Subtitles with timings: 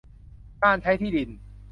[0.63, 1.29] การใช้ที่ดิน